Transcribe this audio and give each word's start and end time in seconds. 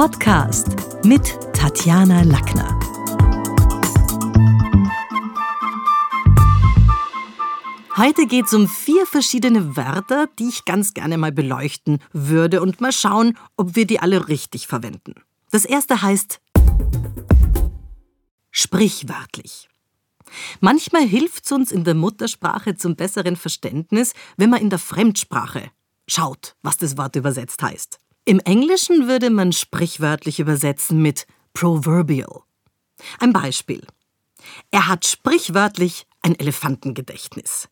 Podcast 0.00 0.68
mit 1.04 1.38
Tatjana 1.52 2.22
Lackner. 2.22 2.80
Heute 7.98 8.26
geht 8.26 8.46
es 8.46 8.54
um 8.54 8.66
vier 8.66 9.04
verschiedene 9.04 9.76
Wörter, 9.76 10.26
die 10.38 10.48
ich 10.48 10.64
ganz 10.64 10.94
gerne 10.94 11.18
mal 11.18 11.32
beleuchten 11.32 11.98
würde 12.14 12.62
und 12.62 12.80
mal 12.80 12.92
schauen, 12.92 13.36
ob 13.58 13.76
wir 13.76 13.86
die 13.86 14.00
alle 14.00 14.28
richtig 14.28 14.66
verwenden. 14.66 15.16
Das 15.50 15.66
erste 15.66 16.00
heißt 16.00 16.40
sprichwörtlich. 18.50 19.68
Manchmal 20.60 21.02
hilft 21.02 21.44
es 21.44 21.52
uns 21.52 21.70
in 21.70 21.84
der 21.84 21.94
Muttersprache 21.94 22.74
zum 22.74 22.96
besseren 22.96 23.36
Verständnis, 23.36 24.14
wenn 24.38 24.48
man 24.48 24.62
in 24.62 24.70
der 24.70 24.78
Fremdsprache 24.78 25.70
schaut, 26.08 26.56
was 26.62 26.78
das 26.78 26.96
Wort 26.96 27.16
übersetzt 27.16 27.62
heißt. 27.62 27.99
Im 28.24 28.38
Englischen 28.40 29.08
würde 29.08 29.30
man 29.30 29.52
sprichwörtlich 29.52 30.40
übersetzen 30.40 31.00
mit 31.00 31.26
proverbial. 31.52 32.42
Ein 33.18 33.32
Beispiel. 33.32 33.86
Er 34.70 34.88
hat 34.88 35.06
sprichwörtlich 35.06 36.06
ein 36.22 36.38
Elefantengedächtnis. 36.38 37.68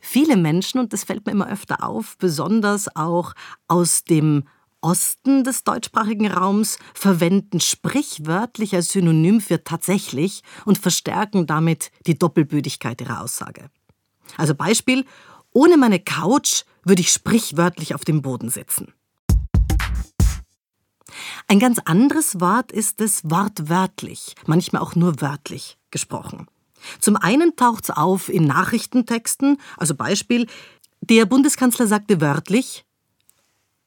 Viele 0.00 0.36
Menschen, 0.36 0.78
und 0.78 0.92
das 0.92 1.04
fällt 1.04 1.26
mir 1.26 1.32
immer 1.32 1.50
öfter 1.50 1.82
auf, 1.82 2.16
besonders 2.18 2.94
auch 2.94 3.32
aus 3.66 4.04
dem 4.04 4.44
Osten 4.80 5.42
des 5.42 5.64
deutschsprachigen 5.64 6.30
Raums 6.30 6.78
verwenden 6.94 7.60
sprichwörtlich 7.60 8.74
als 8.74 8.90
Synonym 8.90 9.40
für 9.40 9.64
tatsächlich 9.64 10.42
und 10.64 10.78
verstärken 10.78 11.46
damit 11.46 11.90
die 12.06 12.16
Doppelbödigkeit 12.16 13.00
ihrer 13.00 13.22
Aussage. 13.22 13.68
Also 14.36 14.54
Beispiel, 14.54 15.04
ohne 15.50 15.76
meine 15.76 15.98
Couch 15.98 16.62
würde 16.84 17.00
ich 17.00 17.10
sprichwörtlich 17.10 17.94
auf 17.94 18.04
dem 18.04 18.22
Boden 18.22 18.48
sitzen. 18.48 18.92
Ein 21.48 21.58
ganz 21.58 21.78
anderes 21.84 22.40
Wort 22.40 22.72
ist 22.72 23.00
es 23.00 23.22
wortwörtlich, 23.24 24.34
manchmal 24.46 24.82
auch 24.82 24.94
nur 24.94 25.20
wörtlich 25.20 25.78
gesprochen. 25.90 26.46
Zum 27.00 27.16
einen 27.16 27.56
taucht 27.56 27.84
es 27.84 27.90
auf 27.90 28.28
in 28.28 28.44
Nachrichtentexten, 28.44 29.58
also 29.76 29.94
Beispiel, 29.94 30.46
der 31.00 31.26
Bundeskanzler 31.26 31.86
sagte 31.86 32.20
wörtlich, 32.20 32.84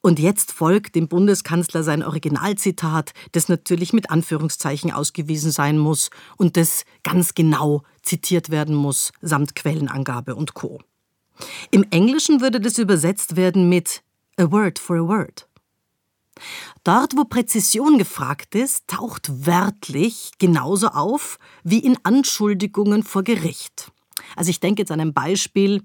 und 0.00 0.20
jetzt 0.20 0.52
folgt 0.52 0.94
dem 0.94 1.08
Bundeskanzler 1.08 1.82
sein 1.82 2.04
Originalzitat, 2.04 3.12
das 3.32 3.48
natürlich 3.48 3.92
mit 3.92 4.10
Anführungszeichen 4.10 4.92
ausgewiesen 4.92 5.50
sein 5.50 5.76
muss 5.76 6.10
und 6.36 6.56
das 6.56 6.84
ganz 7.02 7.34
genau 7.34 7.82
zitiert 8.02 8.50
werden 8.50 8.76
muss, 8.76 9.12
samt 9.20 9.56
Quellenangabe 9.56 10.36
und 10.36 10.54
Co. 10.54 10.80
Im 11.70 11.84
Englischen 11.90 12.40
würde 12.40 12.60
das 12.60 12.78
übersetzt 12.78 13.36
werden 13.36 13.68
mit 13.68 14.02
a 14.38 14.50
word 14.50 14.78
for 14.78 14.96
a 14.96 15.06
word. 15.06 15.48
Dort, 16.84 17.16
wo 17.16 17.24
Präzision 17.24 17.98
gefragt 17.98 18.54
ist, 18.54 18.88
taucht 18.88 19.46
wörtlich 19.46 20.32
genauso 20.38 20.88
auf 20.88 21.38
wie 21.64 21.78
in 21.78 21.98
Anschuldigungen 22.04 23.02
vor 23.02 23.22
Gericht. 23.22 23.90
Also 24.36 24.50
ich 24.50 24.60
denke 24.60 24.82
jetzt 24.82 24.90
an 24.90 25.00
ein 25.00 25.14
Beispiel. 25.14 25.82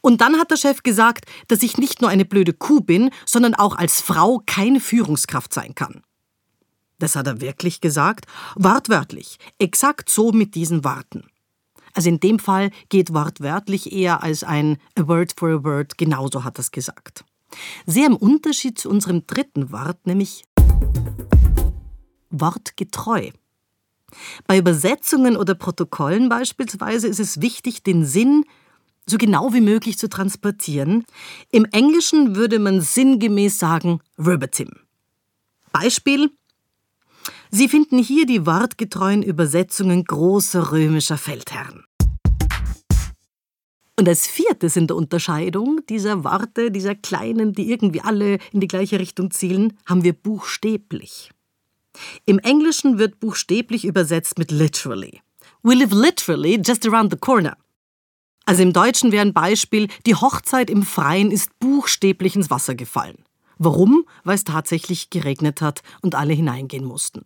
Und 0.00 0.20
dann 0.20 0.38
hat 0.38 0.50
der 0.50 0.56
Chef 0.56 0.82
gesagt, 0.82 1.24
dass 1.48 1.62
ich 1.62 1.78
nicht 1.78 2.00
nur 2.00 2.10
eine 2.10 2.24
blöde 2.24 2.52
Kuh 2.52 2.80
bin, 2.80 3.10
sondern 3.26 3.54
auch 3.54 3.76
als 3.76 4.00
Frau 4.00 4.42
keine 4.46 4.80
Führungskraft 4.80 5.52
sein 5.52 5.74
kann. 5.74 6.02
Das 6.98 7.16
hat 7.16 7.26
er 7.26 7.40
wirklich 7.40 7.80
gesagt, 7.80 8.26
wortwörtlich, 8.56 9.38
exakt 9.58 10.10
so 10.10 10.32
mit 10.32 10.54
diesen 10.54 10.84
Worten. 10.84 11.28
Also 11.94 12.08
in 12.08 12.20
dem 12.20 12.38
Fall 12.38 12.70
geht 12.88 13.14
wortwörtlich 13.14 13.92
eher 13.92 14.22
als 14.22 14.44
ein 14.44 14.78
a 14.98 15.06
word 15.06 15.32
for 15.36 15.50
a 15.50 15.64
word, 15.64 15.96
genauso 15.96 16.44
hat 16.44 16.58
er 16.58 16.60
es 16.60 16.70
gesagt. 16.70 17.24
Sehr 17.86 18.06
im 18.06 18.16
Unterschied 18.16 18.78
zu 18.78 18.88
unserem 18.88 19.26
dritten 19.26 19.72
Wort, 19.72 20.06
nämlich 20.06 20.44
wortgetreu. 22.30 23.30
Bei 24.46 24.58
Übersetzungen 24.58 25.36
oder 25.36 25.54
Protokollen 25.54 26.28
beispielsweise 26.28 27.08
ist 27.08 27.20
es 27.20 27.40
wichtig, 27.40 27.82
den 27.82 28.04
Sinn 28.04 28.44
so 29.06 29.18
genau 29.18 29.52
wie 29.52 29.60
möglich 29.60 29.98
zu 29.98 30.08
transportieren. 30.08 31.04
Im 31.50 31.66
Englischen 31.66 32.36
würde 32.36 32.58
man 32.58 32.80
sinngemäß 32.80 33.58
sagen 33.58 34.00
verbatim. 34.16 34.70
Beispiel 35.72 36.30
Sie 37.50 37.68
finden 37.68 37.98
hier 37.98 38.26
die 38.26 38.46
wortgetreuen 38.46 39.22
Übersetzungen 39.22 40.02
großer 40.04 40.72
römischer 40.72 41.16
Feldherren. 41.16 41.84
Und 43.96 44.08
als 44.08 44.26
viertes 44.26 44.76
in 44.76 44.88
der 44.88 44.96
Unterscheidung 44.96 45.80
dieser 45.88 46.24
Worte, 46.24 46.70
dieser 46.70 46.94
kleinen, 46.94 47.52
die 47.52 47.70
irgendwie 47.70 48.00
alle 48.00 48.38
in 48.52 48.60
die 48.60 48.66
gleiche 48.66 48.98
Richtung 48.98 49.30
zielen, 49.30 49.78
haben 49.86 50.02
wir 50.02 50.12
buchstäblich. 50.12 51.30
Im 52.26 52.40
Englischen 52.40 52.98
wird 52.98 53.20
buchstäblich 53.20 53.84
übersetzt 53.84 54.36
mit 54.38 54.50
literally. 54.50 55.20
We 55.62 55.74
live 55.74 55.92
literally 55.92 56.60
just 56.64 56.86
around 56.88 57.12
the 57.12 57.18
corner. 57.18 57.56
Also 58.46 58.62
im 58.62 58.72
Deutschen 58.72 59.12
wäre 59.12 59.24
ein 59.24 59.32
Beispiel, 59.32 59.88
die 60.06 60.14
Hochzeit 60.14 60.70
im 60.70 60.82
Freien 60.82 61.30
ist 61.30 61.58
buchstäblich 61.60 62.36
ins 62.36 62.50
Wasser 62.50 62.74
gefallen. 62.74 63.24
Warum? 63.58 64.04
Weil 64.24 64.34
es 64.34 64.44
tatsächlich 64.44 65.10
geregnet 65.10 65.62
hat 65.62 65.82
und 66.02 66.16
alle 66.16 66.34
hineingehen 66.34 66.84
mussten. 66.84 67.24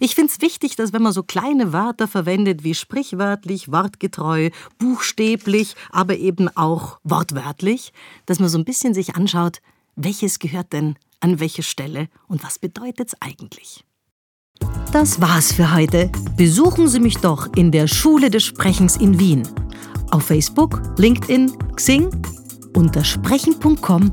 Ich 0.00 0.14
finde 0.14 0.32
es 0.32 0.40
wichtig, 0.40 0.76
dass 0.76 0.92
wenn 0.92 1.02
man 1.02 1.12
so 1.12 1.22
kleine 1.22 1.72
Wörter 1.72 2.08
verwendet 2.08 2.64
wie 2.64 2.74
sprichwörtlich, 2.74 3.70
wortgetreu, 3.70 4.50
buchstäblich, 4.78 5.76
aber 5.90 6.16
eben 6.16 6.48
auch 6.56 6.98
wortwörtlich, 7.04 7.92
dass 8.26 8.40
man 8.40 8.48
so 8.48 8.58
ein 8.58 8.64
bisschen 8.64 8.94
sich 8.94 9.16
anschaut, 9.16 9.60
welches 9.96 10.38
gehört 10.38 10.72
denn 10.72 10.96
an 11.20 11.40
welche 11.40 11.62
Stelle 11.62 12.08
und 12.28 12.44
was 12.44 12.58
bedeutet 12.58 13.08
es 13.08 13.16
eigentlich. 13.20 13.84
Das 14.92 15.20
war's 15.20 15.52
für 15.52 15.74
heute. 15.74 16.10
Besuchen 16.36 16.88
Sie 16.88 17.00
mich 17.00 17.16
doch 17.16 17.48
in 17.56 17.72
der 17.72 17.88
Schule 17.88 18.30
des 18.30 18.44
Sprechens 18.44 18.96
in 18.96 19.18
Wien. 19.18 19.42
Auf 20.10 20.26
Facebook, 20.26 20.80
LinkedIn, 20.98 21.50
Xing, 21.74 22.10
unter 22.76 23.02
sprechen.com 23.02 24.12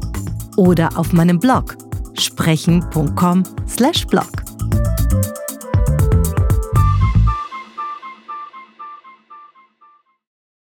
oder 0.58 0.98
auf 0.98 1.14
meinem 1.14 1.40
Blog 1.40 1.78
sprechen.com/blog. 2.18 4.41